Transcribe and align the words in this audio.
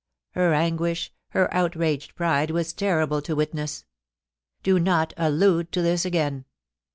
Her 0.31 0.51
anguish, 0.55 1.13
her 1.27 1.47
outraged 1.53 2.15
pride 2.15 2.49
were 2.49 2.63
terrible 2.63 3.21
to 3.21 3.35
witness. 3.35 3.85
Do 4.63 4.79
not 4.79 5.13
allude 5.15 5.71
to 5.73 5.83
this 5.83 6.05
again. 6.05 6.45